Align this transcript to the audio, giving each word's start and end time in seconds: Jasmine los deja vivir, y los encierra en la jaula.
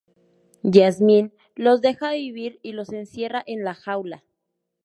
Jasmine 0.63 1.31
los 1.53 1.81
deja 1.81 2.13
vivir, 2.13 2.59
y 2.63 2.71
los 2.71 2.91
encierra 2.91 3.43
en 3.45 3.63
la 3.63 3.75
jaula. 3.75 4.23